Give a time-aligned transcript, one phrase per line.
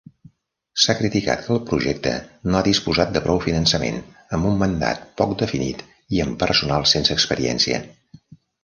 [0.85, 2.13] S'ha criticat que el projecte
[2.49, 4.01] no ha disposat de prou finançament,
[4.39, 5.89] amb un mandat poc definit
[6.19, 7.85] i amb personal sense experiència.